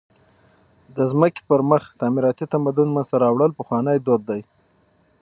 [0.95, 4.41] د مځکي پر مخ تعمیراتي تمدن منځ ته راوړل پخوانى دود دئ.